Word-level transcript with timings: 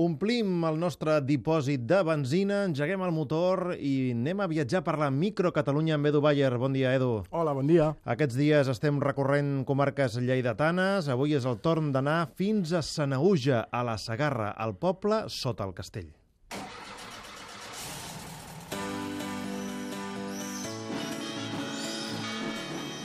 Omplim 0.00 0.62
el 0.64 0.78
nostre 0.80 1.18
dipòsit 1.28 1.82
de 1.84 1.98
benzina, 2.08 2.62
engeguem 2.64 3.02
el 3.04 3.10
motor 3.12 3.74
i 3.76 4.14
anem 4.14 4.38
a 4.40 4.46
viatjar 4.48 4.80
per 4.86 4.94
la 4.96 5.10
microcatalunya 5.12 5.98
amb 5.98 6.08
Edu 6.08 6.22
Bayer. 6.24 6.54
Bon 6.56 6.72
dia, 6.72 6.94
Edu. 6.96 7.10
Hola, 7.28 7.52
bon 7.52 7.68
dia. 7.68 7.90
Aquests 8.08 8.38
dies 8.40 8.70
estem 8.72 8.96
recorrent 9.04 9.66
comarques 9.68 10.16
lleidatanes. 10.24 11.10
Avui 11.12 11.36
és 11.36 11.44
el 11.44 11.60
torn 11.60 11.92
d'anar 11.92 12.30
fins 12.32 12.72
a 12.72 12.80
Sanauja, 12.80 13.66
a 13.68 13.84
la 13.84 13.98
Sagarra, 14.00 14.54
al 14.56 14.72
poble 14.80 15.26
sota 15.28 15.68
el 15.68 15.76
castell. 15.76 16.08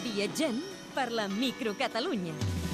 Viatgem 0.08 0.64
per 0.96 1.12
la 1.12 1.28
microcatalunya. 1.28 2.65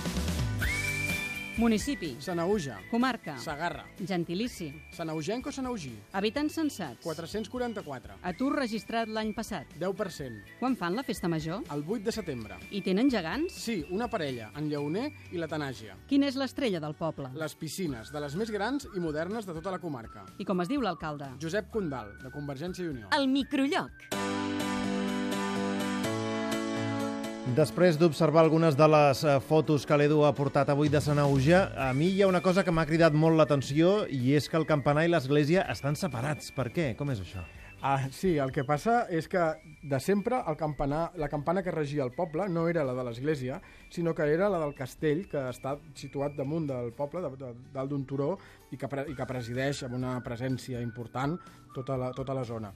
Municipi, 1.62 2.16
Sanauja, 2.20 2.80
comarca, 2.90 3.38
Sagarra, 3.38 3.84
gentilici, 4.08 4.74
Sanaugenc 4.90 5.46
o 5.46 5.52
Sanaugí, 5.54 5.92
habitants 6.12 6.56
censats, 6.58 6.98
444, 7.04 8.16
atur 8.26 8.56
registrat 8.58 9.06
l'any 9.14 9.30
passat. 9.38 9.70
10%, 9.78 10.58
Quan 10.58 10.74
fan 10.76 10.96
la 10.98 11.04
festa 11.06 11.30
major? 11.30 11.62
el 11.70 11.84
8 11.88 12.02
de 12.08 12.12
setembre. 12.12 12.58
I 12.72 12.82
tenen 12.82 13.12
gegants? 13.14 13.54
Sí, 13.54 13.86
una 13.92 14.08
parella, 14.10 14.50
en 14.58 14.72
Lleoner 14.72 15.12
i 15.32 15.38
la 15.38 15.46
Tanàgia. 15.48 15.94
Quina 16.10 16.26
és 16.34 16.36
l'estrella 16.36 16.82
del 16.82 16.96
poble? 16.98 17.30
Les 17.38 17.54
piscines, 17.54 18.10
de 18.12 18.20
les 18.26 18.36
més 18.36 18.50
grans 18.50 18.88
i 18.96 19.00
modernes 19.00 19.46
de 19.46 19.54
tota 19.54 19.70
la 19.70 19.78
comarca. 19.78 20.26
I 20.40 20.46
com 20.50 20.66
es 20.66 20.68
diu 20.68 20.82
l'alcalde? 20.82 21.30
Josep 21.40 21.70
Condal, 21.70 22.18
de 22.24 22.34
Convergència 22.34 22.84
i 22.84 22.90
Unió. 22.90 23.14
El 23.14 23.28
microlloc. 23.30 24.10
Després 27.42 27.98
d'observar 27.98 28.44
algunes 28.44 28.76
de 28.78 28.86
les 28.86 29.24
eh, 29.26 29.40
fotos 29.42 29.88
que 29.90 29.98
l'Edu 29.98 30.20
ha 30.28 30.30
portat 30.38 30.70
avui 30.70 30.92
de 30.94 31.00
Sanauja, 31.02 31.64
a 31.74 31.88
mi 31.98 32.12
hi 32.14 32.22
ha 32.22 32.28
una 32.30 32.42
cosa 32.46 32.62
que 32.64 32.70
m'ha 32.72 32.86
cridat 32.86 33.18
molt 33.18 33.34
l'atenció 33.40 34.06
i 34.14 34.36
és 34.38 34.46
que 34.48 34.60
el 34.60 34.68
campanar 34.70 35.08
i 35.08 35.10
l'església 35.10 35.64
estan 35.74 35.98
separats. 35.98 36.52
Per 36.54 36.68
què? 36.70 36.92
Com 37.00 37.10
és 37.10 37.24
això? 37.26 37.42
Ah, 37.82 38.06
sí, 38.14 38.36
el 38.38 38.54
que 38.54 38.62
passa 38.62 39.08
és 39.10 39.26
que 39.26 39.42
de 39.82 40.00
sempre 40.00 40.38
el 40.46 40.60
campanar, 40.60 41.08
la 41.18 41.32
campana 41.34 41.66
que 41.66 41.74
regia 41.74 42.06
el 42.06 42.14
poble 42.14 42.46
no 42.46 42.68
era 42.70 42.86
la 42.86 42.94
de 42.94 43.08
l'església, 43.10 43.58
sinó 43.90 44.14
que 44.14 44.30
era 44.30 44.48
la 44.48 44.62
del 44.62 44.78
castell, 44.78 45.26
que 45.28 45.48
està 45.50 45.80
situat 45.98 46.38
damunt 46.38 46.70
del 46.70 46.94
poble, 46.94 47.26
de, 47.26 47.36
de, 47.42 47.54
dalt 47.74 47.90
d'un 47.90 48.06
turó, 48.06 48.36
i 48.70 48.78
que, 48.78 48.86
pre, 48.86 49.10
i 49.10 49.18
que 49.18 49.26
presideix 49.26 49.82
amb 49.90 49.98
una 49.98 50.20
presència 50.22 50.86
important 50.86 51.40
tota 51.74 51.98
la, 51.98 52.14
tota 52.14 52.38
la 52.38 52.46
zona. 52.46 52.70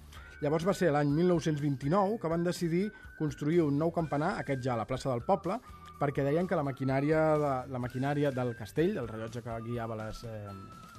Llavors 0.43 0.65
va 0.67 0.73
ser 0.75 0.91
l'any 0.91 1.11
1929 1.15 2.19
que 2.21 2.31
van 2.31 2.43
decidir 2.43 2.89
construir 3.19 3.61
un 3.63 3.77
nou 3.79 3.91
campanar, 3.95 4.35
aquest 4.41 4.63
ja 4.65 4.73
a 4.73 4.79
la 4.81 4.87
plaça 4.89 5.09
del 5.11 5.23
poble, 5.27 5.59
perquè 5.99 6.25
deien 6.25 6.47
que 6.47 6.57
la 6.59 6.65
maquinària, 6.67 7.21
de, 7.39 7.53
la 7.71 7.79
maquinària 7.79 8.31
del 8.35 8.55
castell, 8.59 8.97
el 8.99 9.07
rellotge 9.07 9.43
que 9.45 9.59
guiava 9.67 9.95
les, 10.01 10.23
eh, 10.27 10.49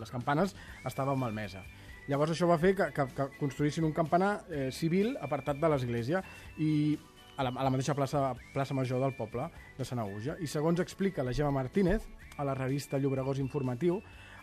les 0.00 0.12
campanes, 0.12 0.56
estava 0.88 1.16
malmesa. 1.16 1.64
Llavors 2.08 2.32
això 2.32 2.48
va 2.48 2.58
fer 2.62 2.72
que, 2.78 2.88
que, 2.94 3.06
que 3.16 3.28
construïssin 3.40 3.84
un 3.84 3.92
campanar 3.92 4.38
eh, 4.48 4.70
civil 4.72 5.16
apartat 5.20 5.58
de 5.60 5.70
l'església 5.72 6.22
i 6.62 6.96
a 7.36 7.44
la, 7.44 7.50
a 7.50 7.66
la 7.66 7.72
mateixa 7.74 7.96
plaça, 7.98 8.30
plaça 8.54 8.74
Major 8.74 9.02
del 9.02 9.16
poble 9.18 9.50
de 9.76 9.84
Sanauja. 9.84 10.38
I 10.40 10.48
segons 10.48 10.80
explica 10.80 11.26
la 11.26 11.34
Gemma 11.36 11.52
Martínez, 11.52 12.06
a 12.36 12.44
la 12.44 12.54
revista 12.54 12.98
Llobregós 13.00 13.40
Informatiu, 13.42 14.00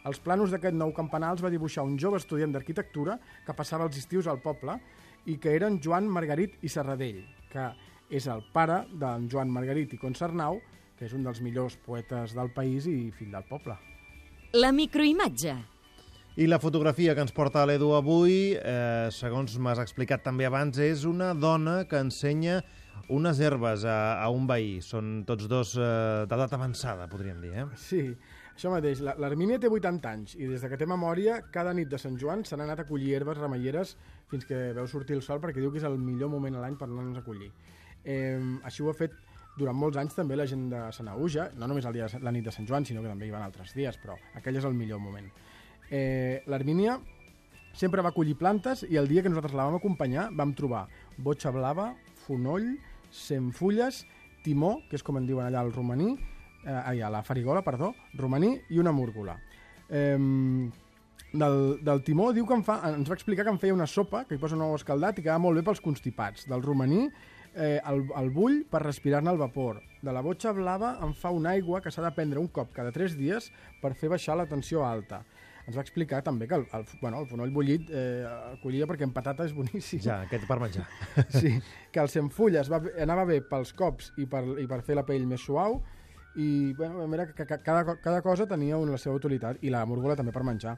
els 0.10 0.20
planos 0.20 0.52
d'aquest 0.52 0.76
nou 0.76 0.92
campanar 0.96 1.32
els 1.34 1.44
va 1.44 1.52
dibuixar 1.54 1.86
un 1.88 1.96
jove 2.00 2.20
estudiant 2.20 2.52
d'arquitectura 2.52 3.18
que 3.46 3.56
passava 3.56 3.88
els 3.88 3.98
estius 3.98 4.28
al 4.28 4.42
poble 4.44 4.78
i 5.32 5.38
que 5.40 5.56
eren 5.56 5.80
Joan 5.84 6.10
Margarit 6.12 6.58
i 6.62 6.72
Serradell, 6.72 7.24
que 7.52 7.70
és 8.12 8.28
el 8.28 8.44
pare 8.54 8.84
d'en 9.00 9.30
Joan 9.32 9.52
Margarit 9.52 9.96
i 9.96 10.02
Concernau, 10.02 10.60
que 10.98 11.08
és 11.08 11.16
un 11.16 11.24
dels 11.24 11.40
millors 11.42 11.78
poetes 11.86 12.36
del 12.36 12.52
país 12.54 12.88
i 12.88 13.12
fill 13.16 13.32
del 13.34 13.48
poble. 13.50 13.78
La 14.54 14.72
microimatge. 14.76 15.56
I 16.34 16.48
la 16.50 16.60
fotografia 16.60 17.14
que 17.14 17.22
ens 17.22 17.34
porta 17.34 17.64
l'Edu 17.66 17.92
avui, 17.94 18.54
eh, 18.58 19.10
segons 19.14 19.56
m'has 19.62 19.80
explicat 19.82 20.24
també 20.26 20.48
abans, 20.50 20.80
és 20.82 21.06
una 21.06 21.32
dona 21.38 21.84
que 21.90 22.02
ensenya 22.02 22.62
unes 23.14 23.40
herbes 23.40 23.86
a, 23.86 24.18
a 24.22 24.30
un 24.34 24.48
veí. 24.50 24.80
Són 24.82 25.24
tots 25.30 25.48
dos 25.50 25.76
eh, 25.78 26.26
d'edat 26.30 26.56
avançada, 26.58 27.08
podríem 27.12 27.42
dir, 27.44 27.54
eh? 27.54 27.68
Sí, 27.78 28.02
això 28.56 28.70
mateix. 28.72 29.02
La- 29.02 29.16
L'Hermínia 29.18 29.60
té 29.60 29.68
80 29.70 30.10
anys 30.10 30.36
i 30.36 30.46
des 30.48 30.62
de 30.62 30.70
que 30.70 30.78
té 30.78 30.86
memòria, 30.86 31.42
cada 31.52 31.74
nit 31.74 31.90
de 31.90 31.98
Sant 31.98 32.18
Joan 32.20 32.46
se 32.46 32.56
n'ha 32.58 32.64
anat 32.68 32.80
a 32.84 32.86
collir 32.88 33.16
herbes 33.18 33.38
remeieres 33.38 33.96
fins 34.30 34.46
que 34.46 34.72
veu 34.74 34.88
sortir 34.88 35.16
el 35.18 35.22
sol 35.26 35.40
perquè 35.42 35.60
diu 35.62 35.72
que 35.72 35.78
és 35.82 35.84
el 35.90 35.98
millor 35.98 36.30
moment 36.30 36.56
a 36.56 36.62
l'any 36.62 36.76
per 36.78 36.88
anar-nos 36.88 37.18
a 37.18 37.26
collir. 37.26 37.52
Eh, 38.04 38.40
així 38.64 38.84
ho 38.84 38.90
ha 38.90 38.94
fet 38.98 39.14
durant 39.58 39.76
molts 39.78 39.98
anys 39.98 40.16
també 40.16 40.36
la 40.36 40.46
gent 40.50 40.70
de 40.72 40.80
Sanauja, 40.92 41.52
no 41.58 41.68
només 41.68 41.86
el 41.86 41.94
dia 41.94 42.08
de, 42.10 42.20
la 42.26 42.32
nit 42.32 42.44
de 42.46 42.52
Sant 42.52 42.66
Joan, 42.68 42.86
sinó 42.86 43.02
que 43.04 43.10
també 43.12 43.28
hi 43.28 43.32
van 43.32 43.44
altres 43.46 43.74
dies, 43.78 43.98
però 44.02 44.16
aquell 44.36 44.58
és 44.58 44.66
el 44.66 44.74
millor 44.74 45.00
moment. 45.00 45.28
Eh, 45.92 46.42
L'Hermínia 46.48 47.00
sempre 47.74 48.02
va 48.02 48.12
collir 48.14 48.36
plantes 48.38 48.84
i 48.90 48.98
el 48.98 49.08
dia 49.08 49.22
que 49.22 49.30
nosaltres 49.30 49.54
la 49.54 49.66
vam 49.66 49.76
acompanyar 49.80 50.30
vam 50.34 50.54
trobar 50.58 50.88
botxa 51.18 51.52
blava, 51.54 51.96
fonoll, 52.26 52.76
centfulles, 53.12 54.06
timó, 54.44 54.80
que 54.90 54.98
és 55.00 55.04
com 55.06 55.18
en 55.18 55.26
diuen 55.30 55.46
allà 55.48 55.62
al 55.64 55.72
romaní, 55.74 56.16
eh, 56.66 56.82
ai, 56.86 57.02
a 57.02 57.10
la 57.10 57.24
farigola, 57.24 57.62
perdó, 57.64 57.94
romaní 58.16 58.56
i 58.70 58.80
una 58.80 58.92
múrgola. 58.92 59.38
Eh, 59.90 60.18
del, 61.34 61.80
del 61.84 62.04
timó 62.06 62.32
diu 62.34 62.46
que 62.46 62.54
en 62.54 62.64
fa, 62.66 62.80
ens 62.94 63.10
va 63.10 63.16
explicar 63.18 63.46
que 63.48 63.54
en 63.56 63.60
feia 63.62 63.74
una 63.74 63.88
sopa 63.90 64.24
que 64.30 64.36
hi 64.36 64.42
posa 64.42 64.56
un 64.58 64.62
ou 64.68 64.76
escaldat 64.78 65.18
i 65.20 65.24
que 65.26 65.32
va 65.34 65.40
molt 65.42 65.58
bé 65.60 65.64
pels 65.66 65.82
constipats. 65.82 66.46
Del 66.50 66.62
romaní, 66.62 67.08
eh, 67.56 67.80
el, 67.90 68.04
el 68.20 68.30
bull 68.34 68.60
per 68.70 68.84
respirar-ne 68.86 69.32
el 69.34 69.40
vapor. 69.42 69.82
De 70.04 70.14
la 70.14 70.22
botxa 70.22 70.52
blava 70.54 70.98
en 71.02 71.14
fa 71.18 71.32
una 71.34 71.56
aigua 71.58 71.82
que 71.82 71.92
s'ha 71.92 72.04
de 72.06 72.12
prendre 72.14 72.40
un 72.42 72.50
cop 72.54 72.74
cada 72.76 72.92
3 72.94 73.16
dies 73.18 73.50
per 73.82 73.96
fer 73.98 74.12
baixar 74.14 74.38
la 74.38 74.46
tensió 74.46 74.86
alta. 74.86 75.24
Ens 75.64 75.78
va 75.80 75.82
explicar 75.86 76.20
també 76.22 76.44
que 76.46 76.58
el, 76.60 76.66
el, 76.76 76.84
bueno, 77.02 77.22
el 77.24 77.28
fonoll 77.30 77.54
bullit 77.56 77.88
eh, 77.90 78.26
el 78.52 78.58
collia 78.62 78.86
perquè 78.86 79.06
en 79.08 79.14
patata 79.16 79.46
és 79.48 79.54
boníssim. 79.56 80.02
Ja, 80.04 80.18
aquest 80.28 80.44
per 80.46 80.58
menjar. 80.60 80.84
Sí, 81.32 81.54
que 81.90 82.02
el 82.04 82.10
centfulles 82.12 82.68
va, 82.70 82.82
bé- 82.84 82.98
anava 83.02 83.24
bé 83.30 83.40
pels 83.48 83.72
cops 83.74 84.12
i 84.20 84.28
per, 84.28 84.44
i 84.60 84.68
per 84.68 84.82
fer 84.84 84.98
la 85.00 85.06
pell 85.08 85.24
més 85.26 85.40
suau 85.42 85.80
i 86.36 86.74
bueno, 86.74 87.08
mira 87.08 87.28
cada, 87.34 87.98
cada 88.02 88.22
cosa 88.22 88.48
tenia 88.50 88.78
una, 88.78 88.96
la 88.96 89.02
seva 89.02 89.16
utilitat 89.16 89.62
i 89.62 89.72
la 89.74 89.84
múrgola 89.86 90.16
també 90.18 90.34
per 90.34 90.44
menjar. 90.46 90.76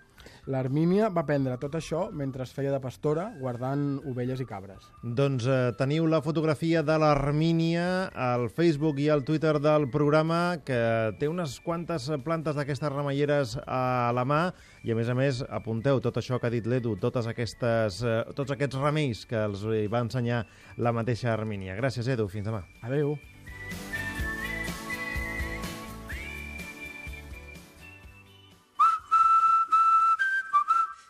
L'Hermínia 0.49 1.09
va 1.13 1.25
prendre 1.25 1.57
tot 1.61 1.75
això 1.77 2.09
mentre 2.11 2.43
es 2.45 2.53
feia 2.53 2.73
de 2.73 2.79
pastora 2.81 3.27
guardant 3.39 3.99
ovelles 4.09 4.41
i 4.41 4.47
cabres. 4.49 4.89
Doncs 5.03 5.47
eh, 5.47 5.59
teniu 5.79 6.07
la 6.09 6.21
fotografia 6.25 6.83
de 6.85 6.97
l'Armínia 7.01 7.85
al 8.11 8.49
Facebook 8.49 8.99
i 9.03 9.09
al 9.13 9.23
Twitter 9.27 9.55
del 9.61 9.89
programa, 9.93 10.57
que 10.65 10.79
té 11.19 11.29
unes 11.31 11.59
quantes 11.65 12.09
plantes 12.25 12.57
d'aquestes 12.57 12.93
remeieres 12.93 13.55
a 13.65 14.11
la 14.15 14.25
mà, 14.25 14.41
i 14.85 14.93
a 14.93 14.97
més 14.97 15.09
a 15.09 15.17
més 15.17 15.43
apunteu 15.49 16.01
tot 16.01 16.19
això 16.21 16.39
que 16.39 16.49
ha 16.49 16.53
dit 16.53 16.67
l'Edu, 16.67 16.97
totes 17.01 17.29
aquestes, 17.31 18.01
eh, 18.03 18.19
tots 18.37 18.55
aquests 18.55 18.81
remeis 18.81 19.25
que 19.29 19.45
els 19.45 19.65
va 19.91 20.03
ensenyar 20.05 20.43
la 20.77 20.93
mateixa 20.95 21.33
Armínia. 21.33 21.77
Gràcies, 21.79 22.09
Edu. 22.11 22.27
Fins 22.31 22.45
demà. 22.49 22.65
Adeu. 22.81 23.15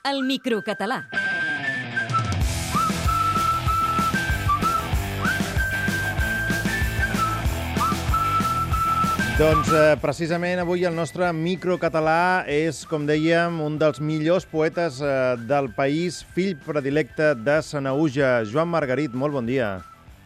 El 0.05 0.19
microcatalà. 0.21 0.99
Doncs 9.39 9.71
eh, 9.73 9.95
precisament 10.03 10.61
avui 10.61 10.85
el 10.85 10.93
nostre 10.93 11.31
microcatalà 11.33 12.45
és, 12.45 12.83
com 12.85 13.09
dèiem, 13.09 13.57
un 13.65 13.79
dels 13.81 13.97
millors 13.97 14.45
poetes 14.45 15.01
eh, 15.01 15.15
del 15.49 15.71
país, 15.73 16.21
fill 16.37 16.53
predilecte 16.67 17.33
de 17.41 17.57
Sanauja. 17.65 18.43
Joan 18.45 18.69
Margarit, 18.69 19.17
molt 19.17 19.33
bon 19.33 19.49
dia. 19.49 19.79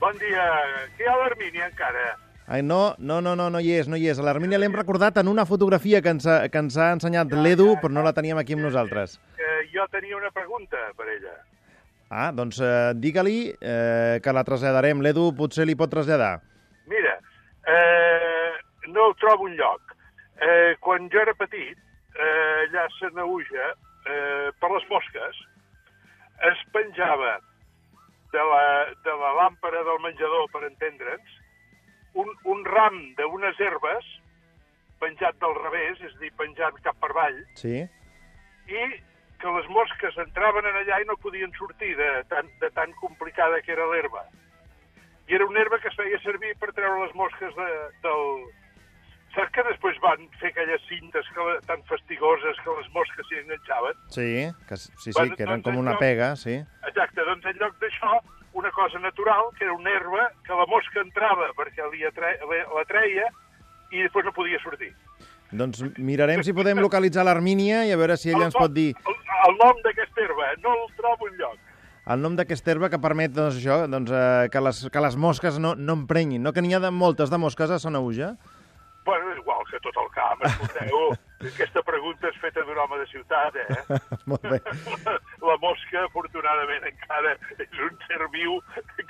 Bon 0.04 0.20
dia. 0.20 0.52
Que 0.98 1.08
hi 1.08 1.10
ha 1.10 1.16
l'Hermínia 1.24 1.72
encara? 1.72 2.10
Ai, 2.50 2.64
no, 2.66 2.98
no, 3.00 3.22
no, 3.24 3.38
no, 3.40 3.48
no 3.48 3.64
hi 3.64 3.72
és, 3.80 3.88
no 3.88 3.96
hi 3.96 4.12
és. 4.12 4.20
A 4.20 4.28
l'Hermínia 4.28 4.60
l'hem 4.60 4.76
recordat 4.76 5.24
en 5.24 5.32
una 5.32 5.48
fotografia 5.48 6.04
que 6.04 6.18
ens 6.18 6.28
ha, 6.28 6.42
que 6.52 6.68
ens 6.68 6.76
ha 6.76 6.92
ensenyat 7.00 7.32
l'Edu, 7.32 7.76
però 7.80 7.96
no 7.96 8.04
la 8.04 8.12
teníem 8.18 8.44
aquí 8.44 8.60
amb 8.60 8.68
nosaltres. 8.68 9.22
Jo 9.80 9.88
tenia 9.88 10.18
una 10.18 10.32
pregunta 10.36 10.78
per 10.98 11.08
ella. 11.08 11.38
Ah, 12.12 12.32
doncs 12.36 12.58
eh, 12.60 12.92
digue-li 13.00 13.38
eh, 13.54 14.20
que 14.20 14.34
la 14.36 14.44
traslladarem. 14.44 15.00
L'Edu 15.06 15.30
potser 15.38 15.64
li 15.70 15.76
pot 15.80 15.92
traslladar. 15.94 16.40
Mira, 16.90 17.14
eh, 17.70 18.58
no 18.92 19.14
trobo 19.22 19.46
un 19.48 19.56
lloc. 19.56 19.94
Eh, 20.40 20.76
quan 20.84 21.08
jo 21.14 21.22
era 21.22 21.36
petit, 21.38 21.78
eh, 22.16 22.66
allà 22.66 22.84
a 22.88 22.92
Sanauja, 22.98 23.70
eh, 24.10 24.50
per 24.60 24.72
les 24.74 24.88
mosques, 24.92 25.40
es 26.50 26.64
penjava 26.76 27.38
de 28.34 28.44
la, 28.52 28.64
de 29.06 29.16
la 29.24 29.32
làmpara 29.44 29.84
del 29.88 30.00
menjador, 30.04 30.48
per 30.52 30.66
entendre'ns, 30.68 31.38
un, 32.20 32.32
un 32.52 32.66
ram 32.68 33.00
d'unes 33.20 33.60
herbes 33.64 34.08
penjat 35.00 35.38
del 35.40 35.56
revés, 35.62 36.02
és 36.04 36.16
a 36.16 36.20
dir, 36.24 36.32
penjat 36.40 36.80
cap 36.84 36.98
per 37.00 37.12
avall, 37.14 37.40
Sí? 37.60 37.84
i 38.68 38.82
que 39.40 39.52
les 39.56 39.68
mosques 39.72 40.18
entraven 40.26 40.66
en 40.68 40.76
allà 40.82 41.00
i 41.02 41.08
no 41.08 41.16
podien 41.24 41.52
sortir 41.58 41.96
de 41.98 42.10
tan, 42.32 42.48
de 42.60 42.70
tan 42.76 42.92
complicada 43.00 43.62
que 43.62 43.72
era 43.72 43.88
l'herba. 43.88 44.26
I 45.30 45.36
era 45.38 45.46
una 45.46 45.62
herba 45.62 45.80
que 45.80 45.88
es 45.92 45.96
feia 45.96 46.20
servir 46.24 46.56
per 46.60 46.74
treure 46.74 47.06
les 47.06 47.14
mosques 47.16 47.56
de, 47.56 47.70
del, 48.04 48.24
Saps 49.36 49.52
que 49.54 49.62
després 49.68 50.00
van 50.02 50.24
fer 50.42 50.50
aquelles 50.50 50.82
cintes 50.90 51.28
que, 51.36 51.44
tan 51.68 51.84
fastigoses 51.86 52.58
que 52.66 52.74
les 52.80 52.88
mosques 52.96 53.28
s'hi 53.30 53.38
enganxaven? 53.44 54.00
Sí, 54.16 54.30
que, 54.68 54.78
sí, 54.82 54.90
sí, 55.04 55.12
Bueno, 55.14 55.36
que 55.38 55.46
eren 55.46 55.62
doncs 55.62 55.68
com 55.70 55.78
una 55.84 55.94
això- 55.94 56.02
pega, 56.02 56.30
sí. 56.36 56.56
Exacte, 56.90 57.26
doncs 57.28 57.46
en 57.46 57.60
lloc 57.62 57.78
d'això, 57.84 58.16
una 58.58 58.72
cosa 58.72 58.98
natural, 59.00 59.52
que 59.58 59.66
era 59.66 59.74
una 59.74 59.92
herba, 59.92 60.32
que 60.48 60.58
la 60.58 60.66
mosca 60.66 61.04
entrava 61.06 61.52
perquè 61.54 61.86
li 61.92 62.02
atre... 62.10 62.40
la 62.50 62.86
treia 62.90 63.30
i 63.92 64.02
després 64.02 64.26
no 64.26 64.34
podia 64.34 64.60
sortir. 64.66 64.90
Doncs 65.52 65.82
mirarem 65.98 66.44
si 66.46 66.54
podem 66.54 66.78
localitzar 66.84 67.24
l'Armínia 67.26 67.82
i 67.88 67.92
a 67.92 67.98
veure 67.98 68.18
si 68.18 68.30
ella 68.30 68.46
ens 68.50 68.56
El- 68.56 68.62
pot 68.62 68.74
dir 68.76 68.92
El, 68.94 69.16
el 69.50 69.58
nom 69.58 69.80
d'aquesta 69.86 70.22
herba, 70.22 70.52
no 70.62 70.76
el 70.84 70.94
trobo 71.00 71.28
enlloc. 71.32 71.58
el 72.10 72.22
nom 72.22 72.36
d'aquesta 72.38 72.72
herba 72.72 72.90
que 72.90 73.00
permet 73.02 73.32
doncs, 73.34 73.58
això, 73.58 73.84
doncs, 73.90 74.12
eh, 74.12 74.50
que, 74.52 74.62
les, 74.62 74.84
que 74.94 75.02
les 75.02 75.16
mosques 75.18 75.58
no, 75.60 75.76
no 75.76 75.94
emprenyin. 75.94 76.42
No 76.42 76.54
que 76.54 76.62
n'hi 76.62 76.74
ha 76.74 76.80
de 76.80 76.90
moltes 76.92 77.30
de 77.30 77.38
mosques 77.38 77.70
a 77.70 77.78
Sonauja? 77.80 78.36
Bueno, 79.06 79.30
igual 79.38 79.62
que 79.72 79.80
tot 79.80 79.96
el 79.98 80.10
camp, 80.14 80.42
escolteu, 80.46 81.14
aquesta 81.54 81.82
pregunta 81.86 82.28
és 82.30 82.36
feta 82.42 82.62
d'un 82.66 82.78
home 82.78 82.98
de 83.00 83.06
ciutat, 83.10 83.56
eh? 83.56 84.00
Molt 84.30 84.44
bé. 84.46 84.60
La 85.50 85.56
mosca, 85.62 86.04
afortunadament, 86.06 86.86
encara 86.92 87.34
és 87.58 87.80
un 87.86 87.96
ser 88.06 88.20
viu 88.34 88.60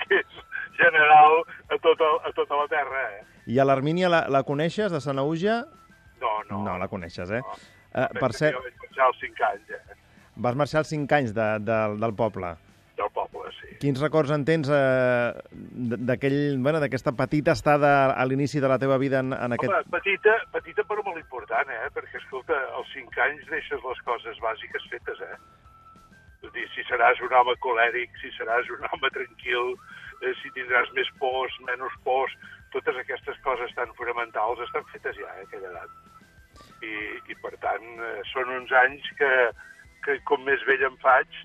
que 0.05 0.19
és 0.21 0.39
general 0.79 1.41
a 1.71 1.79
tota, 1.83 2.11
a 2.23 2.31
tota 2.35 2.61
la 2.63 2.67
Terra, 2.71 3.03
eh? 3.17 3.23
I 3.47 3.59
a 3.59 3.65
l'Armínia 3.67 4.07
la, 4.11 4.21
la 4.31 4.43
coneixes, 4.47 4.91
de 4.91 5.01
Sonauja? 5.03 5.63
No, 6.21 6.31
no. 6.49 6.63
No, 6.65 6.77
la 6.81 6.87
coneixes, 6.91 7.29
eh? 7.31 7.41
No. 7.45 7.57
Eh, 7.89 8.07
per 8.19 8.31
cert, 8.37 8.55
Jo 8.57 8.63
vaig 8.63 8.75
marxar 8.83 9.05
als 9.09 9.19
5 9.23 9.45
anys, 9.51 9.69
eh? 9.75 9.99
vas 10.39 10.55
marxar 10.55 10.79
als 10.83 10.89
5 10.93 11.15
anys 11.17 11.33
de, 11.35 11.47
de, 11.67 11.77
del 12.01 12.13
poble. 12.15 12.51
Del 12.99 13.09
poble, 13.15 13.49
sí. 13.57 13.69
Quins 13.79 13.99
records 14.03 14.31
en 14.35 14.43
tens 14.45 14.67
eh, 14.69 15.31
d- 15.61 15.97
d'aquell, 16.09 16.57
bueno, 16.59 16.81
d'aquesta 16.83 17.13
petita 17.15 17.53
estada 17.55 18.11
a 18.11 18.25
l'inici 18.27 18.59
de 18.59 18.67
la 18.67 18.77
teva 18.79 18.97
vida 18.99 19.21
en, 19.23 19.31
en 19.33 19.55
aquest... 19.55 19.71
Home, 19.71 19.87
petita, 19.95 20.35
petita 20.51 20.83
però 20.89 21.03
molt 21.07 21.17
important, 21.21 21.71
eh? 21.71 21.87
Perquè, 21.95 22.19
escolta, 22.19 22.57
als 22.75 22.91
5 22.93 23.23
anys 23.25 23.47
deixes 23.49 23.83
les 23.87 24.03
coses 24.07 24.39
bàsiques 24.43 24.89
fetes, 24.91 25.23
eh? 25.31 25.37
A 26.43 26.51
dir, 26.55 26.67
si 26.75 26.83
seràs 26.87 27.19
un 27.23 27.33
home 27.35 27.55
colèric, 27.63 28.11
si 28.21 28.29
seràs 28.37 28.67
un 28.75 28.83
home 28.91 29.09
tranquil, 29.15 29.73
eh, 30.23 30.35
si 30.43 30.51
tindràs 30.55 30.91
més 30.95 31.07
pors, 31.19 31.55
menys 31.67 31.95
pors, 32.03 32.35
totes 32.75 32.95
aquestes 33.01 33.39
coses 33.43 33.71
tan 33.75 33.91
fonamentals 33.97 34.59
estan 34.67 34.85
fetes 34.93 35.17
ja 35.19 35.27
a 35.31 35.41
aquella 35.47 35.71
edat. 35.73 35.97
I, 36.85 36.93
i 37.31 37.35
per 37.43 37.55
tant, 37.63 37.85
eh, 37.99 38.21
són 38.31 38.51
uns 38.55 38.71
anys 38.85 39.05
que, 39.19 39.31
que 40.05 40.17
com 40.29 40.43
més 40.47 40.63
vell 40.67 40.85
em 40.87 40.95
faig, 41.03 41.41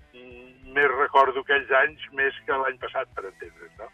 més 0.75 0.91
recordo 0.95 1.43
aquells 1.43 1.71
anys 1.83 2.03
més 2.19 2.37
que 2.47 2.59
l'any 2.63 2.79
passat, 2.83 3.11
per 3.17 3.27
entendre's, 3.29 3.75
no? 3.81 3.91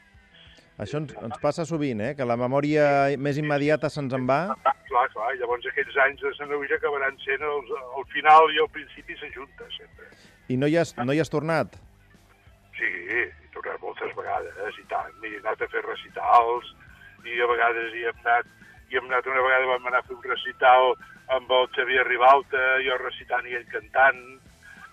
Això 0.80 0.96
ens, 0.96 1.12
ens 1.20 1.40
passa 1.42 1.66
sovint, 1.68 2.00
eh? 2.00 2.14
Que 2.16 2.24
la 2.24 2.38
memòria 2.40 2.84
més 3.20 3.36
immediata 3.40 3.90
se'ns 3.92 4.14
en 4.16 4.24
va. 4.28 4.40
Ah, 4.64 4.72
clar, 4.88 5.06
clar, 5.12 5.34
llavors 5.40 5.66
aquells 5.68 5.98
anys 6.06 6.22
de 6.24 6.32
Sanaüja 6.38 6.78
acabaran 6.80 7.18
sent 7.24 7.44
els, 7.44 7.74
al 7.98 8.06
final 8.14 8.48
i 8.54 8.62
al 8.62 8.70
principi 8.72 9.16
s'ajunta 9.20 9.68
sempre. 9.76 10.08
I 10.48 10.56
no 10.60 10.70
hi 10.70 10.78
has, 10.80 10.94
no 11.04 11.12
hi 11.12 11.20
has 11.20 11.32
tornat? 11.32 11.76
Sí, 12.78 12.88
he 13.12 13.26
tornat 13.52 13.82
moltes 13.84 14.14
vegades, 14.16 14.80
i 14.80 14.86
tant, 14.88 15.12
he 15.26 15.36
anat 15.42 15.60
a 15.60 15.68
fer 15.68 15.84
recitals, 15.84 16.72
i 17.28 17.36
a 17.44 17.50
vegades 17.50 17.92
hi 17.92 18.06
hem 18.08 18.24
anat, 18.24 18.48
hi 18.90 18.98
hem 18.98 19.06
anat 19.10 19.26
una 19.30 19.42
vegada 19.44 19.66
vam 19.70 19.86
anar 19.86 20.00
a 20.02 20.06
fer 20.08 20.16
un 20.16 20.22
recital 20.26 20.94
amb 21.36 21.50
el 21.54 21.68
Xavier 21.76 22.04
Ribalta, 22.08 22.62
jo 22.84 22.96
recitant 22.98 23.46
i 23.46 23.54
ell 23.54 23.66
cantant, 23.70 24.18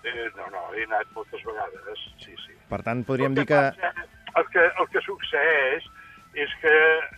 eh, 0.05 0.27
no, 0.37 0.45
no, 0.53 0.67
he 0.77 0.83
anat 0.85 1.09
moltes 1.15 1.41
vegades, 1.47 2.03
sí, 2.21 2.35
sí. 2.45 2.53
Per 2.69 2.81
tant, 2.85 3.01
podríem 3.07 3.33
El 3.33 3.41
dir 3.41 3.47
que... 3.49 3.61
passa- 3.71 4.05
El 4.37 4.45
que, 4.53 4.61
el 4.61 4.87
que 4.93 5.01
succeeix 5.01 5.85
és 6.37 6.51
que 6.61 6.73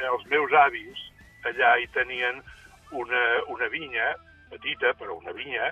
els 0.07 0.21
meus 0.31 0.53
avis 0.55 0.99
allà 1.49 1.73
hi 1.81 1.87
tenien 1.91 2.37
una, 2.95 3.23
una 3.51 3.67
vinya, 3.73 4.13
petita, 4.49 4.93
però 4.95 5.17
una 5.17 5.33
vinya, 5.35 5.67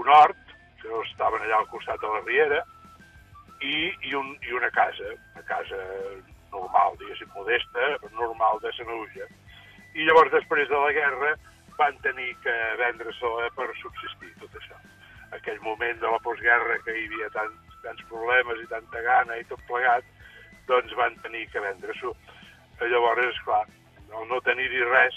un 0.00 0.08
hort, 0.08 0.38
que 0.80 0.88
estaven 1.10 1.42
allà 1.44 1.58
al 1.58 1.68
costat 1.68 2.00
de 2.00 2.08
la 2.14 2.22
riera, 2.24 2.62
i, 3.60 3.74
i, 4.08 4.14
un, 4.14 4.32
i 4.48 4.52
una 4.56 4.70
casa, 4.70 5.12
una 5.34 5.44
casa 5.50 5.76
normal, 6.54 6.96
diguéssim, 7.02 7.28
modesta, 7.34 7.90
normal 8.16 8.62
de 8.64 8.72
Sanaúja. 8.78 9.26
I 9.98 10.06
llavors, 10.06 10.30
després 10.30 10.68
de 10.70 10.78
la 10.78 10.92
guerra, 10.94 11.32
van 11.78 11.96
tenir 12.04 12.30
que 12.44 12.54
vendre-se-la 12.78 13.48
per 13.56 13.68
subsistir, 13.80 14.30
tot 14.42 14.54
això. 14.60 14.78
Aquell 15.36 15.58
moment 15.64 15.98
de 16.02 16.10
la 16.10 16.20
postguerra 16.24 16.78
que 16.84 16.94
hi 16.94 17.06
havia 17.08 17.30
tants, 17.34 17.78
tants 17.84 18.04
problemes 18.10 18.62
i 18.62 18.68
tanta 18.70 19.02
gana 19.04 19.38
i 19.38 19.46
tot 19.50 19.62
plegat, 19.70 20.06
doncs 20.70 20.94
van 20.98 21.16
tenir 21.24 21.46
que 21.52 21.62
vendre-s'ho. 21.64 22.14
Llavors, 22.78 23.40
clar, 23.46 23.64
al 24.14 24.28
no 24.30 24.38
tenir-hi 24.46 24.84
res, 24.86 25.16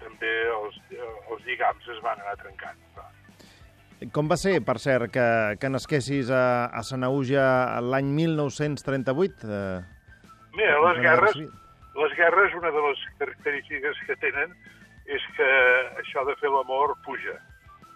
també 0.00 0.30
els, 0.54 0.76
els 0.94 1.46
lligams 1.46 1.88
es 1.94 2.02
van 2.04 2.20
anar 2.22 2.36
trencant. 2.40 2.78
Clar. 2.94 3.08
Com 4.14 4.30
va 4.30 4.38
ser, 4.40 4.60
per 4.64 4.78
cert, 4.80 5.10
que, 5.12 5.26
que 5.60 5.70
nasquessis 5.72 6.30
a, 6.32 6.44
a 6.72 6.84
Sanaúja 6.86 7.42
l'any 7.84 8.14
1938? 8.16 9.50
Eh, 9.50 9.80
Mira, 10.56 10.78
les 10.86 11.02
guerres, 11.04 11.42
les 12.00 12.14
guerres, 12.16 12.54
una 12.54 12.70
de 12.70 12.82
les 12.88 13.00
característiques 13.18 13.98
que 14.06 14.16
tenen 14.22 14.54
és 15.10 15.24
que 15.36 15.48
això 16.02 16.24
de 16.28 16.36
fer 16.40 16.50
l'amor 16.52 16.94
puja, 17.06 17.36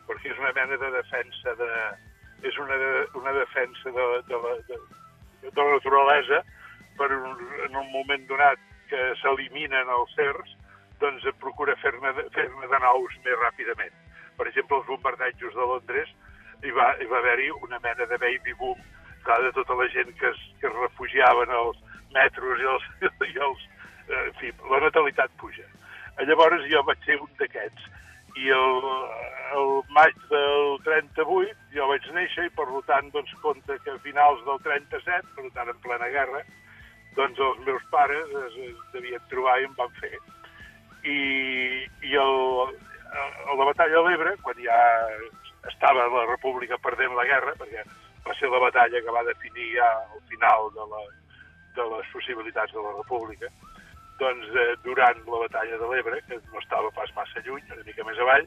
perquè 0.09 0.33
és 0.33 0.41
una 0.43 0.53
mena 0.57 0.79
de 0.81 0.91
defensa 0.97 1.55
de, 1.61 1.71
és 2.49 2.59
una, 2.59 2.77
de, 2.81 2.93
una 3.21 3.33
defensa 3.37 3.95
de, 3.97 4.07
de, 4.29 4.41
la, 4.45 4.55
de, 4.69 4.81
de 5.47 5.53
la 5.61 5.77
naturalesa 5.77 6.43
per 6.99 7.11
un, 7.17 7.39
en 7.69 7.77
un 7.81 7.91
moment 7.93 8.27
donat 8.31 8.61
que 8.91 9.05
s'eliminen 9.23 9.93
els 9.99 10.13
certs, 10.19 10.57
doncs 11.01 11.25
procura 11.43 11.77
fer-ne 11.83 12.13
de, 12.19 12.27
fer 12.35 12.49
de 12.49 12.81
nous 12.87 13.21
més 13.25 13.41
ràpidament. 13.41 13.95
Per 14.39 14.49
exemple, 14.51 14.81
els 14.81 14.91
bombardejos 14.91 15.55
de 15.55 15.69
Londres 15.73 16.11
hi 16.65 16.73
va, 16.77 16.93
hi 17.01 17.09
va 17.11 17.21
haver-hi 17.23 17.51
una 17.63 17.81
mena 17.85 18.07
de 18.11 18.19
baby 18.19 18.55
boom 18.61 18.81
clar, 19.25 19.41
de 19.43 19.53
tota 19.57 19.75
la 19.79 19.89
gent 19.89 20.13
que 20.19 20.29
es, 20.29 20.41
que 20.61 20.67
es 20.69 20.75
refugiaven 20.83 21.51
als 21.51 21.79
metros 22.15 22.61
i 22.61 22.69
els... 22.75 22.91
I 23.35 23.39
eh, 23.39 23.74
en 24.09 24.33
fi, 24.41 24.53
la 24.71 24.81
natalitat 24.85 25.33
puja. 25.41 25.67
Llavors 26.29 26.67
jo 26.71 26.83
vaig 26.87 27.01
ser 27.07 27.19
un 27.21 27.31
d'aquests 27.41 27.91
i 28.39 28.51
el, 28.51 28.87
el 29.59 29.73
maig 29.95 30.15
del 30.31 30.79
38 30.87 31.55
jo 31.75 31.89
vaig 31.91 32.07
néixer 32.17 32.47
i 32.49 32.53
per 32.59 32.67
tant 32.89 33.11
doncs 33.15 33.35
compte 33.43 33.79
que 33.85 33.95
a 33.95 34.03
finals 34.03 34.43
del 34.47 34.61
37, 34.67 35.35
per 35.37 35.51
tant 35.57 35.71
en 35.71 35.81
plena 35.87 36.11
guerra, 36.11 36.43
doncs 37.19 37.39
els 37.39 37.61
meus 37.67 37.85
pares 37.91 38.33
es, 38.45 38.57
es 38.71 38.81
devien 38.95 39.23
trobar 39.31 39.61
i 39.61 39.69
em 39.69 39.75
van 39.79 39.93
fer. 40.01 40.15
I, 41.05 41.19
i 42.11 42.17
el, 42.19 42.75
a 43.15 43.55
la 43.59 43.69
batalla 43.69 44.01
de 44.01 44.05
l'Ebre, 44.09 44.37
quan 44.43 44.63
ja 44.63 44.79
estava 45.71 46.09
la 46.11 46.25
república 46.31 46.81
perdent 46.83 47.15
la 47.15 47.27
guerra, 47.29 47.55
perquè 47.61 47.85
va 48.25 48.35
ser 48.39 48.51
la 48.51 48.63
batalla 48.63 49.03
que 49.05 49.15
va 49.15 49.27
definir 49.29 49.71
ja 49.77 49.91
el 50.17 50.25
final 50.33 50.71
de, 50.75 50.89
la, 50.91 51.05
de 51.77 51.89
les 51.93 52.11
possibilitats 52.13 52.73
de 52.73 52.83
la 52.83 52.97
república, 52.97 53.51
doncs 54.21 54.55
eh, 54.55 54.77
durant 54.85 55.21
la 55.27 55.41
batalla 55.45 55.79
de 55.81 55.91
l'Ebre, 55.91 56.21
que 56.29 56.39
no 56.53 56.63
estava 56.63 56.91
pas 56.97 57.11
massa 57.17 57.43
lluny, 57.47 57.65
una 57.73 57.87
mica 57.87 58.07
més 58.07 58.21
avall, 58.23 58.47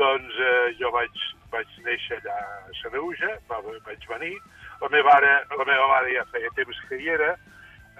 doncs 0.00 0.38
eh, 0.48 0.74
jo 0.80 0.90
vaig, 0.94 1.24
vaig 1.52 1.74
néixer 1.86 2.18
allà 2.20 2.36
a 2.42 2.76
Saneuja, 2.82 3.36
va, 3.50 3.60
vaig 3.86 4.08
venir, 4.10 4.34
la 4.82 4.90
meva, 4.90 5.12
mare, 5.12 5.34
la 5.54 5.68
meva 5.68 5.86
mare 5.92 6.16
ja 6.16 6.26
feia 6.32 6.50
temps 6.58 6.80
que 6.88 6.98
hi 6.98 7.12
era, 7.14 7.34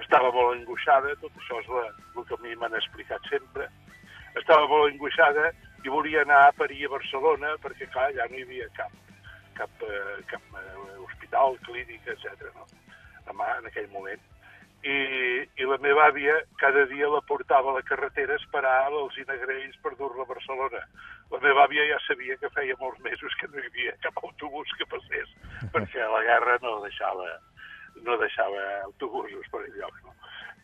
estava 0.02 0.32
molt 0.34 0.58
angoixada, 0.58 1.14
tot 1.22 1.38
això 1.38 1.60
és 1.62 1.70
la, 1.70 1.86
el 2.16 2.26
que 2.26 2.34
a 2.34 2.42
mi 2.42 2.56
m'han 2.58 2.74
explicat 2.80 3.30
sempre, 3.30 3.68
estava 4.34 4.66
molt 4.66 4.90
angoixada 4.90 5.52
i 5.84 5.92
volia 5.92 6.24
anar 6.24 6.42
a 6.48 6.52
parir 6.58 6.86
a 6.86 6.94
Barcelona 6.96 7.54
perquè, 7.62 7.86
clar, 7.94 8.10
ja 8.18 8.26
no 8.30 8.38
hi 8.38 8.46
havia 8.46 8.68
cap, 8.78 8.94
cap, 9.58 9.86
eh, 9.86 10.20
cap 10.30 10.58
eh, 10.58 10.98
hospital, 11.06 11.58
clínica, 11.68 12.16
etc. 12.16 12.48
no? 12.56 12.66
Demà, 13.28 13.50
en 13.60 13.70
aquell 13.70 13.90
moment. 13.92 14.22
I, 14.84 14.96
I 15.56 15.66
la 15.68 15.78
meva 15.80 16.08
àvia 16.10 16.34
cada 16.60 16.84
dia 16.90 17.08
la 17.08 17.22
portava 17.24 17.70
a 17.72 17.76
la 17.78 17.84
carretera 17.88 18.34
a 18.34 18.40
esperar 18.40 18.74
als 18.90 19.16
Inagrells 19.16 19.78
per 19.82 19.94
dur-la 19.96 20.26
a 20.26 20.28
Barcelona. 20.28 20.82
La 21.32 21.40
meva 21.40 21.64
àvia 21.64 21.86
ja 21.88 22.00
sabia 22.04 22.36
que 22.36 22.52
feia 22.52 22.76
molts 22.80 23.00
mesos 23.06 23.32
que 23.40 23.48
no 23.48 23.62
hi 23.62 23.70
havia 23.70 23.94
cap 24.04 24.20
autobús 24.20 24.74
que 24.76 24.88
passés, 24.92 25.32
perquè 25.72 26.04
la 26.04 26.20
guerra 26.28 26.58
no 26.66 26.76
deixava, 26.84 27.30
no 28.04 28.18
deixava 28.20 28.66
autobusos 28.90 29.48
per 29.54 29.64
enlloc. 29.70 29.96
No? 30.04 30.12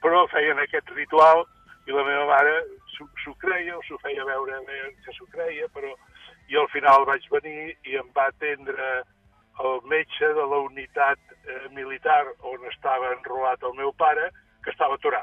Però 0.05 0.27
feien 0.35 0.61
aquest 0.61 0.93
ritual 0.97 1.47
i 1.89 1.97
la 1.97 2.05
meva 2.05 2.27
mare 2.29 2.55
s'ho 2.93 3.35
creia 3.41 3.79
o 3.79 3.83
s'ho 3.89 3.97
feia 4.05 4.25
veure 4.29 4.61
que 5.05 5.17
s'ho 5.17 5.27
creia, 5.33 5.69
però 5.73 5.95
i 6.51 6.59
al 6.61 6.69
final 6.75 7.07
vaig 7.09 7.25
venir 7.33 7.73
i 7.89 7.97
em 7.97 8.13
va 8.13 8.27
atendre 8.29 8.91
el 9.61 9.83
metge 9.89 10.33
de 10.37 10.47
la 10.53 10.61
unitat 10.65 11.19
eh, 11.45 11.69
militar 11.77 12.25
on 12.49 12.65
estava 12.71 13.13
enrolat 13.17 13.63
el 13.69 13.77
meu 13.79 13.93
pare, 13.93 14.31
que 14.65 14.73
estava 14.73 14.97
a 14.97 15.03
Torà, 15.03 15.23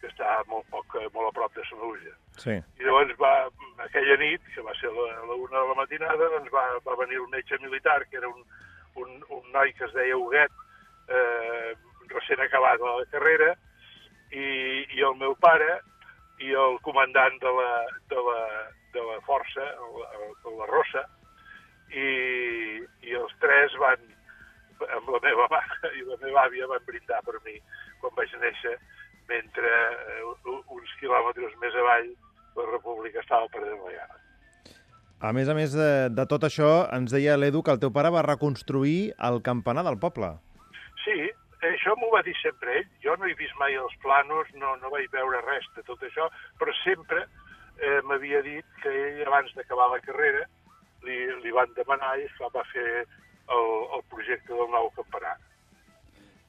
que 0.00 0.08
està 0.10 0.38
molt, 0.50 0.66
poc, 0.72 0.96
eh, 1.00 1.08
molt 1.14 1.30
a 1.30 1.34
prop 1.36 1.54
de 1.56 1.64
Sanuja. 1.68 2.14
Sí. 2.38 2.54
I 2.54 2.86
llavors 2.86 3.14
va, 3.20 3.32
aquella 3.84 4.18
nit, 4.20 4.44
que 4.54 4.64
va 4.64 4.74
ser 4.80 4.92
la, 4.94 5.08
la 5.30 5.36
una 5.36 5.58
de 5.58 5.66
la 5.72 5.78
matinada, 5.80 6.30
doncs 6.36 6.52
va, 6.54 6.64
va 6.86 6.98
venir 7.02 7.20
el 7.22 7.28
metge 7.34 7.58
militar, 7.64 8.00
que 8.10 8.20
era 8.20 8.28
un, 8.28 8.44
un, 9.02 9.20
un 9.34 9.52
noi 9.54 9.72
que 9.78 9.86
es 9.88 9.94
deia 9.96 10.16
Huguet, 10.16 10.64
eh, 11.08 11.74
recent 12.12 12.44
acabat 12.44 12.80
la 12.84 12.96
carrera, 13.12 13.54
i, 14.30 14.48
i 14.96 15.04
el 15.04 15.16
meu 15.16 15.34
pare 15.40 15.78
i 16.44 16.52
el 16.54 16.76
comandant 16.84 17.38
de 17.42 17.50
la, 17.50 17.70
de 18.12 18.24
la, 18.28 18.40
de 18.94 19.04
la 19.08 19.20
força, 19.26 19.64
la, 19.98 20.26
la 20.60 20.68
Rossa, 20.70 21.04
i, 21.92 22.84
i 23.08 23.16
els 23.18 23.34
tres 23.42 23.74
van, 23.80 24.04
amb 24.86 25.10
la 25.14 25.20
meva 25.24 25.48
mare 25.52 25.92
i 25.98 26.04
la 26.06 26.18
meva 26.22 26.46
àvia 26.46 26.70
van 26.70 26.86
brindar 26.86 27.20
per 27.26 27.38
mi 27.44 27.58
quan 28.02 28.14
vaig 28.16 28.32
néixer, 28.42 28.76
mentre 29.28 29.74
eh, 30.16 30.22
uns 30.24 30.94
quilòmetres 31.00 31.56
més 31.62 31.76
avall 31.82 32.08
la 32.58 32.66
república 32.72 33.22
estava 33.22 33.48
perdent 33.52 33.84
la 33.84 33.94
gana. 33.94 34.18
A 35.18 35.32
més 35.34 35.48
a 35.50 35.54
més 35.54 35.72
de, 35.74 35.90
de 36.14 36.24
tot 36.30 36.44
això, 36.46 36.86
ens 36.94 37.10
deia 37.10 37.36
l'Edu 37.38 37.64
que 37.66 37.74
el 37.74 37.80
teu 37.82 37.90
pare 37.94 38.12
va 38.14 38.22
reconstruir 38.26 39.14
el 39.28 39.40
campanar 39.42 39.82
del 39.86 39.98
poble. 39.98 40.30
Sí, 41.02 41.16
això 41.66 41.96
m'ho 41.98 42.12
va 42.12 42.22
dir 42.22 42.36
sempre 42.38 42.76
ell. 42.78 42.86
Jo 43.02 43.16
no 43.18 43.26
he 43.26 43.34
vist 43.38 43.56
mai 43.58 43.74
els 43.74 43.96
planos, 44.04 44.50
no, 44.62 44.76
no 44.78 44.92
vaig 44.94 45.10
veure 45.10 45.42
res 45.46 45.66
de 45.74 45.82
tot 45.88 46.04
això, 46.06 46.28
però 46.60 46.74
sempre 46.84 47.24
eh, 47.24 47.98
m'havia 48.06 48.44
dit 48.46 48.78
que 48.84 48.94
ell, 48.94 49.24
abans 49.26 49.50
d'acabar 49.58 49.90
la 49.90 50.00
carrera, 50.06 50.46
li, 51.08 51.18
li 51.42 51.52
van 51.56 51.72
demanar 51.76 52.14
i 52.20 52.26
esclar, 52.28 52.52
va 52.54 52.64
fer 52.72 52.86
el, 53.02 53.68
el 53.96 54.02
projecte 54.12 54.52
del 54.54 54.70
nou 54.76 54.90
campanar. 54.96 55.36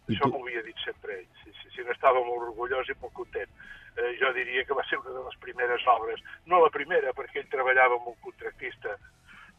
I 0.10 0.16
Això 0.16 0.26
tu- 0.26 0.34
m'ho 0.36 0.44
havia 0.46 0.64
dit 0.66 0.80
sempre 0.84 1.16
ell. 1.20 1.28
Sí, 1.44 1.54
sí, 1.62 1.70
sí, 1.76 1.84
n'estava 1.88 2.22
molt 2.26 2.48
orgullós 2.50 2.90
i 2.90 2.98
molt 3.02 3.14
content. 3.18 3.52
Eh, 4.00 4.12
jo 4.22 4.32
diria 4.34 4.64
que 4.66 4.74
va 4.78 4.84
ser 4.90 4.98
una 5.02 5.14
de 5.16 5.24
les 5.26 5.38
primeres 5.44 5.86
obres. 5.92 6.22
No 6.46 6.62
la 6.64 6.72
primera, 6.74 7.14
perquè 7.14 7.42
ell 7.44 7.50
treballava 7.52 7.98
amb 8.00 8.08
un 8.14 8.18
contractista 8.26 8.96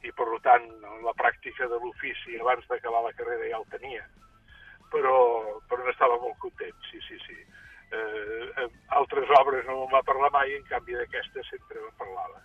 i, 0.02 0.11
per 0.16 0.26
tant, 0.42 0.66
la 1.04 1.12
pràctica 1.19 1.69
de 1.69 1.78
l'ofici 1.83 2.38
abans 2.40 2.66
d'acabar 2.71 3.02
la 3.04 3.12
carrera 3.19 3.49
ja 3.50 3.59
el 3.61 3.66
tenia. 3.73 4.04
Però, 4.90 5.16
però 5.71 5.85
n'estava 5.87 6.16
molt 6.19 6.38
content, 6.42 6.75
sí, 6.90 6.99
sí, 7.07 7.19
sí. 7.26 7.37
Eh, 7.90 8.47
eh, 8.62 8.69
altres 8.97 9.30
obres 9.38 9.66
no 9.66 9.76
me'n 9.85 9.92
va 9.92 10.02
parlar 10.07 10.30
mai, 10.35 10.54
en 10.57 10.64
canvi 10.71 10.97
d'aquesta 10.99 11.45
sempre 11.47 11.78
me'n 11.85 11.95
parlava. 11.99 12.42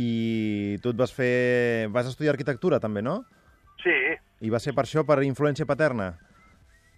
I 0.00 0.78
tu 0.82 0.92
et 0.94 0.98
vas 0.98 1.12
fer... 1.12 1.88
Vas 1.92 2.08
estudiar 2.08 2.32
arquitectura, 2.34 2.78
també, 2.80 3.02
no? 3.04 3.18
Sí, 3.82 3.94
I 4.40 4.50
va 4.52 4.60
ser 4.62 4.72
per 4.76 4.84
això, 4.86 5.04
per 5.08 5.18
influència 5.26 5.66
paterna? 5.68 6.12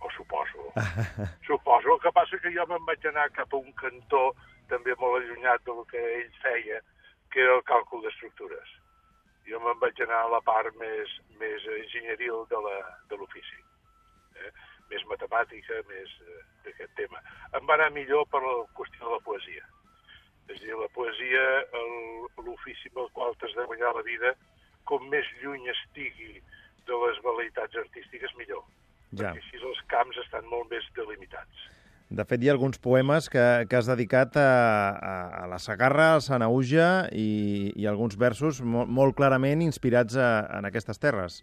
ho 0.02 0.10
suposo. 0.16 0.68
suposo. 1.48 1.94
El 1.94 2.00
que 2.02 2.12
passa 2.14 2.38
que 2.42 2.50
jo 2.54 2.64
me'n 2.70 2.84
vaig 2.88 3.04
anar 3.10 3.28
cap 3.34 3.52
a 3.54 3.58
un 3.60 3.70
cantó 3.78 4.32
també 4.70 4.94
molt 5.00 5.20
allunyat 5.20 5.62
del 5.66 5.82
que 5.90 6.00
ell 6.20 6.30
feia, 6.42 6.80
que 7.30 7.42
era 7.44 7.54
el 7.58 7.62
càlcul 7.68 8.02
d'estructures. 8.04 8.70
Jo 9.48 9.58
me'n 9.62 9.78
vaig 9.82 9.98
anar 10.04 10.20
a 10.26 10.30
la 10.36 10.40
part 10.46 10.74
més, 10.80 11.10
més 11.40 11.64
enginyeril 11.78 12.44
de 12.50 12.60
la- 12.66 12.96
de 13.10 13.16
l'ofici. 13.18 13.60
Eh? 14.42 14.50
Més 14.90 15.02
matemàtica, 15.10 15.78
més 15.88 16.10
eh, 16.26 16.40
d'aquest 16.66 16.94
tema. 16.98 17.22
Em 17.58 17.66
va 17.66 17.74
anar 17.78 17.90
millor 17.94 18.26
per 18.30 18.42
la 18.42 18.54
qüestió 18.78 19.06
de 19.06 19.14
la 19.16 19.22
poesia. 19.26 19.64
És 20.48 20.58
a 20.58 20.64
dir, 20.64 20.74
la 20.78 20.88
poesia, 20.96 21.44
l'ofici 22.42 22.90
amb 22.90 23.04
el 23.04 23.10
qual 23.16 23.36
t'has 23.40 23.54
de 23.56 23.66
guanyar 23.70 23.94
la 23.96 24.02
vida, 24.06 24.34
com 24.88 25.04
més 25.12 25.28
lluny 25.42 25.68
estigui 25.70 26.40
de 26.88 26.98
les 27.04 27.20
veleïtats 27.24 27.78
artístiques, 27.84 28.34
millor 28.38 28.64
Ja. 29.12 29.28
perquè 29.28 29.42
així 29.42 29.60
els 29.60 29.80
camps 29.92 30.16
estan 30.24 30.46
molt 30.48 30.70
més 30.72 30.84
delimitats. 30.96 31.68
De 32.12 32.24
fet, 32.28 32.42
hi 32.42 32.48
ha 32.48 32.52
alguns 32.52 32.78
poemes 32.80 33.28
que, 33.32 33.42
que 33.68 33.76
has 33.76 33.86
dedicat 33.88 34.36
a, 34.36 34.48
a, 34.96 35.12
a 35.42 35.46
la 35.48 35.58
Sagarra, 35.60 36.14
al 36.14 36.22
Sanauja 36.24 37.08
i, 37.12 37.72
i 37.76 37.86
alguns 37.88 38.18
versos 38.20 38.60
molt, 38.60 38.88
molt 38.88 39.16
clarament 39.16 39.62
inspirats 39.64 40.16
a, 40.16 40.30
en 40.58 40.68
aquestes 40.68 41.00
terres. 41.00 41.38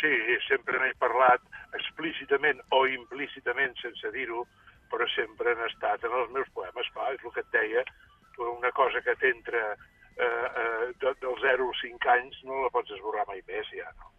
Sí, 0.00 0.10
sempre 0.48 0.78
n'he 0.78 0.94
parlat 0.98 1.42
explícitament 1.78 2.58
o 2.74 2.84
implícitament, 2.90 3.74
sense 3.82 4.10
dir-ho, 4.14 4.46
però 4.90 5.06
sempre 5.14 5.54
han 5.54 5.62
estat 5.68 6.02
en 6.06 6.14
els 6.22 6.30
meus 6.34 6.50
poemes, 6.56 6.90
clar, 6.94 7.12
és 7.14 7.22
el 7.22 7.34
que 7.34 7.44
et 7.44 7.54
deia, 7.54 7.84
cosa 8.78 9.02
que 9.04 9.14
t'entra 9.20 9.64
eh, 9.74 10.24
eh, 10.24 10.86
de, 11.02 11.12
del 11.22 11.36
0 11.42 11.68
als 11.68 11.82
5 11.84 12.12
anys 12.14 12.40
no 12.48 12.62
la 12.64 12.70
pots 12.74 12.94
esborrar 12.96 13.26
mai 13.28 13.42
més, 13.50 13.68
ja, 13.74 13.90
no? 13.98 14.12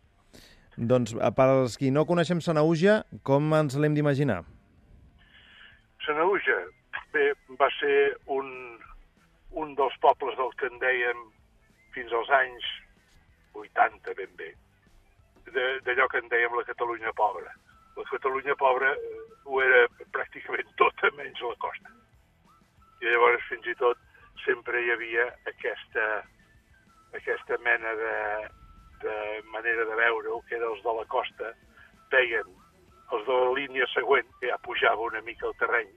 Doncs, 0.91 1.11
eh, 1.17 1.31
pels 1.35 1.75
qui 1.79 1.89
no 1.91 2.05
coneixem 2.07 2.39
Sanauja, 2.43 3.01
com 3.27 3.49
ens 3.57 3.75
l'hem 3.79 3.97
d'imaginar? 3.97 4.41
Sanauja, 6.05 6.57
bé, 7.13 7.25
va 7.59 7.67
ser 7.79 7.97
un, 8.31 8.47
un 9.59 9.73
dels 9.77 9.97
pobles 10.03 10.37
del 10.39 10.53
que 10.59 10.69
en 10.71 10.79
dèiem 10.81 11.25
fins 11.95 12.13
als 12.15 12.29
anys 12.39 12.67
80, 13.59 14.13
ben 14.17 14.31
bé, 14.39 14.51
de- 15.49 15.79
d'allò 15.85 16.07
que 16.11 16.21
en 16.23 16.29
dèiem 16.31 16.55
la 16.55 16.63
Catalunya 16.69 17.11
pobra. 17.17 17.51
La 17.97 18.05
Catalunya 18.13 18.55
pobra 18.55 18.93
eh, 18.95 19.23
ho 19.49 19.59
era 19.65 19.83
pràcticament 20.15 20.69
tota, 20.79 21.11
menys 21.17 21.41
la 21.43 21.55
costa. 21.59 21.91
I 23.03 23.09
llavors, 23.11 23.43
fins 23.49 23.67
i 23.67 23.75
tot, 23.79 23.99
sempre 24.45 24.81
hi 24.81 24.91
havia 24.93 25.27
aquesta, 25.51 26.05
aquesta 27.17 27.57
mena 27.65 27.93
de, 28.01 28.15
de 29.03 29.17
manera 29.53 29.85
de 29.85 29.95
veure-ho, 30.01 30.41
que 30.47 30.57
era 30.59 30.69
els 30.71 30.83
de 30.83 30.95
la 30.99 31.05
costa, 31.11 31.53
veien 32.13 32.49
els 33.13 33.25
de 33.25 33.37
la 33.43 33.53
línia 33.57 33.87
següent, 33.93 34.27
que 34.39 34.51
ja 34.51 34.59
pujava 34.65 35.07
una 35.07 35.21
mica 35.25 35.47
el 35.49 35.57
terreny, 35.61 35.89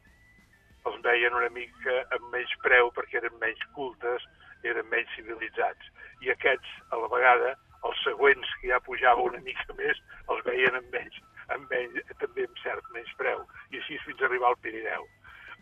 els 0.89 1.03
veien 1.07 1.35
una 1.39 1.51
mica 1.55 1.99
amb 2.17 2.31
menys 2.35 2.55
preu 2.65 2.91
perquè 2.97 3.21
eren 3.21 3.37
menys 3.43 3.61
cultes, 3.77 4.25
eren 4.67 4.89
menys 4.91 5.11
civilitzats. 5.17 5.91
I 6.23 6.33
aquests, 6.35 6.73
a 6.91 6.99
la 7.03 7.11
vegada, 7.13 7.55
els 7.87 8.03
següents 8.07 8.55
que 8.61 8.71
ja 8.71 8.81
pujava 8.87 9.27
una 9.29 9.43
mica 9.47 9.77
més, 9.79 9.99
els 10.31 10.43
veien 10.47 10.79
amb 10.79 10.95
menys, 10.95 11.19
amb 11.55 11.71
menys, 11.71 12.15
també 12.23 12.47
amb 12.49 12.63
cert 12.63 12.91
menys 12.97 13.13
preu. 13.19 13.45
I 13.71 13.83
així 13.83 13.99
fins 14.07 14.23
a 14.23 14.29
arribar 14.29 14.53
al 14.53 14.61
Pirineu. 14.65 15.07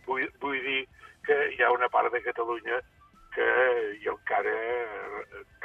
Vull, 0.06 0.26
vull 0.42 0.60
dir 0.64 0.80
que 1.26 1.36
hi 1.54 1.62
ha 1.62 1.70
una 1.74 1.88
part 1.92 2.12
de 2.12 2.22
Catalunya 2.24 2.80
que 3.34 3.46
jo 4.04 4.16
encara 4.16 4.54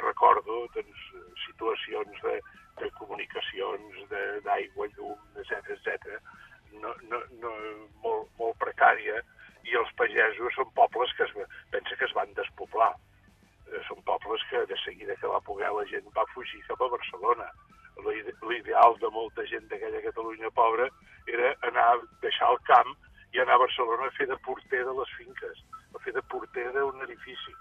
recordo 0.02 0.66
doncs, 0.74 1.06
situacions 1.46 2.20
de, 2.22 2.36
de 2.80 2.90
comunicacions, 2.98 4.02
d'aigua, 4.44 4.88
llum, 4.96 5.18
etc 5.42 5.72
etc. 5.74 6.18
No, 6.82 6.92
no, 7.10 7.22
no, 7.42 7.52
molt, 8.04 8.28
molt 8.38 8.58
precària, 8.62 9.18
i 9.66 9.74
els 9.80 9.90
pagesos 9.98 10.54
són 10.54 10.70
pobles 10.76 11.12
que 11.18 11.24
es, 11.26 11.32
pensa 11.72 11.96
que 11.98 12.06
es 12.06 12.14
van 12.14 12.32
despoblar. 12.36 12.92
Eh, 13.72 13.80
Són 13.88 13.98
pobles 14.06 14.44
que 14.50 14.60
de 14.70 14.76
seguida 14.84 15.16
que 15.18 15.26
va 15.32 15.40
poder 15.42 15.72
la 15.74 15.86
gent 15.90 16.06
va 16.14 16.26
fugir 16.34 16.60
cap 16.68 16.82
a 16.86 16.90
Barcelona. 16.92 17.48
L'ide- 18.04 18.34
L'ideal 18.46 18.94
de 19.02 19.10
molta 19.10 19.42
gent 19.50 19.66
d'aquella 19.72 20.04
Catalunya 20.04 20.50
pobra 20.54 20.86
era 21.26 21.54
anar, 21.66 21.96
deixar 22.22 22.52
el 22.52 22.60
camp 22.68 22.92
i 23.36 23.40
anar 23.42 23.58
a 23.58 23.64
Barcelona 23.66 24.08
a 24.08 24.14
fer 24.16 24.26
de 24.30 24.36
porter 24.46 24.82
de 24.88 24.92
les 24.96 25.10
finques, 25.18 25.58
a 25.92 26.00
fer 26.04 26.12
de 26.16 26.22
porter 26.32 26.66
d'un 26.72 27.02
edifici. 27.04 27.52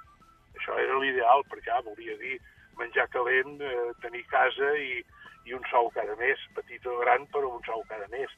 Això 0.55 0.77
era 0.79 1.00
l'ideal, 1.01 1.44
perquè 1.51 1.74
ah, 1.75 1.82
volia 1.84 2.15
dir 2.22 2.38
menjar 2.79 3.10
calent, 3.12 3.58
eh, 3.60 3.89
tenir 4.03 4.24
casa 4.32 4.72
i, 4.79 5.01
i 5.50 5.55
un 5.58 5.65
sou 5.72 5.91
cada 5.96 6.15
mes, 6.22 6.39
petit 6.55 6.88
o 6.88 6.96
gran, 7.01 7.27
però 7.34 7.51
un 7.58 7.65
sou 7.67 7.84
cada 7.89 8.08
mes. 8.13 8.32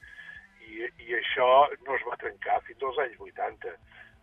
I, 0.66 0.90
I 1.06 1.14
això 1.20 1.50
no 1.86 1.94
es 1.96 2.08
va 2.10 2.18
trencar 2.24 2.58
fins 2.66 2.88
als 2.90 2.98
anys 3.06 3.22
80. 3.30 3.76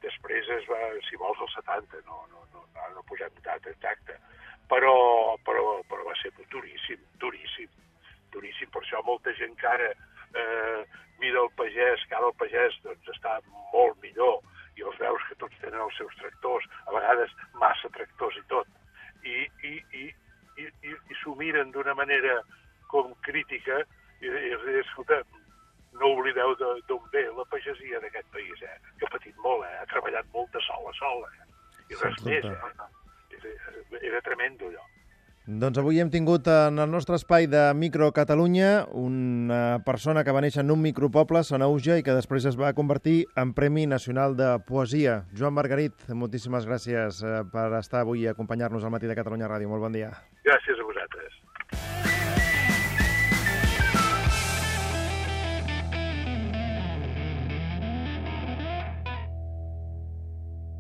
Després 0.02 0.50
es 0.59 0.66
va, 0.68 0.80
si 1.06 1.21
vols, 1.23 1.38
als 1.47 1.54
70, 1.61 2.02
no, 2.11 2.18
no, 2.33 2.42
no, 2.50 2.66
no, 2.75 2.90
no 2.99 3.06
posem 3.11 3.38
data 3.47 3.71
exacta. 3.71 4.18
Però, 4.75 4.97
però, 5.47 5.78
però 5.87 6.11
va 6.11 6.18
ser 6.18 6.35
duríssim, 6.50 6.99
duríssim, 7.23 7.71
duríssim. 8.35 8.75
Per 8.75 8.83
això 8.83 9.06
molta 9.06 9.33
gent 9.38 9.54
que 9.61 9.71
ara 9.71 9.90
eh, 9.94 10.83
mira 11.25 11.40
el 11.43 11.50
pagès, 11.59 12.04
que 12.09 12.16
ara 12.21 12.28
el 12.31 12.37
pagès 12.40 12.76
doncs, 12.85 13.09
està 13.16 13.38
molt 13.73 13.97
millor, 14.04 14.40
i 14.76 14.83
els 14.85 14.97
veus 15.00 15.23
que 15.28 15.37
tots 15.43 15.59
tenen 15.62 15.81
els 15.85 15.97
seus 15.99 16.14
tractors, 16.21 16.64
a 16.87 16.95
vegades 16.97 17.33
massa 17.61 17.90
tractors 17.95 18.37
i 18.40 18.45
tot, 18.52 18.66
i, 19.25 19.37
i, 19.71 19.75
i, 20.00 20.04
i, 20.61 20.66
i, 20.90 20.93
i 20.93 21.19
s'ho 21.23 21.35
miren 21.38 21.71
d'una 21.75 21.95
manera 21.95 22.40
com 22.93 23.14
crítica, 23.26 23.81
i, 24.21 24.28
i, 24.31 24.50
i 24.52 24.76
escolta, 24.83 25.21
no 25.95 26.09
oblideu 26.16 26.57
de- 26.59 26.81
d'on 26.90 27.04
ve 27.12 27.23
la 27.37 27.45
pagesia 27.52 28.00
d'aquest 28.02 28.26
país, 28.35 28.62
eh? 28.66 28.76
que 28.99 29.07
ha 29.07 29.12
patit 29.14 29.37
molt, 29.47 29.62
eh? 29.69 29.76
ha 29.78 29.87
treballat 29.93 30.26
molt 30.35 30.50
de 30.57 30.62
sol 30.66 30.88
a 30.90 30.95
sol, 30.99 31.23
eh? 31.31 31.47
i 31.90 31.99
res 32.02 32.19
més. 32.26 32.45
Eh? 32.50 32.90
Era, 33.38 34.00
era 34.11 34.21
tremendo, 34.26 34.66
allò. 34.73 34.83
Doncs 35.44 35.76
avui 35.76 35.98
hem 36.00 36.08
tingut 36.08 36.46
en 36.48 36.80
el 36.80 36.88
nostre 36.88 37.18
espai 37.20 37.44
de 37.52 37.66
Micro 37.76 38.06
Catalunya 38.16 38.86
una 38.96 39.82
persona 39.84 40.22
que 40.24 40.32
va 40.32 40.40
néixer 40.40 40.62
en 40.64 40.72
un 40.72 40.80
micropoble, 40.80 41.42
Sanauja, 41.44 41.98
i 42.00 42.06
que 42.06 42.14
després 42.16 42.46
es 42.48 42.56
va 42.56 42.72
convertir 42.72 43.26
en 43.36 43.52
Premi 43.52 43.84
Nacional 43.84 44.38
de 44.40 44.48
Poesia. 44.64 45.18
Joan 45.36 45.52
Margarit, 45.52 46.08
moltíssimes 46.08 46.64
gràcies 46.64 47.20
eh, 47.20 47.42
per 47.52 47.66
estar 47.76 48.00
avui 48.00 48.24
i 48.24 48.30
acompanyar-nos 48.32 48.88
al 48.88 48.96
matí 48.96 49.04
de 49.04 49.20
Catalunya 49.20 49.52
Ràdio. 49.52 49.68
Molt 49.68 49.84
bon 49.84 50.00
dia. 50.00 50.14
Gràcies 50.48 50.80
a 50.80 50.88
vosaltres. 50.88 52.43